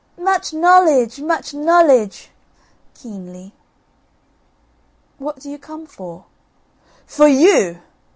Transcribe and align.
"Much 0.17 0.51
knowledge, 0.51 1.19
much 1.21 1.53
knowledge" 1.53 2.31
(keenly). 2.95 3.53
"What 5.19 5.39
do 5.39 5.47
you 5.47 5.59
come 5.59 5.85
for?" 5.85 6.25
"FOR 7.05 7.27
YOU!" 7.27 7.79